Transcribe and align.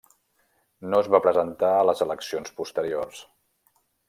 No 0.93 1.01
es 1.05 1.09
va 1.15 1.19
presentar 1.27 1.69
a 1.81 1.85
les 1.91 2.03
eleccions 2.07 2.57
posteriors. 2.63 3.23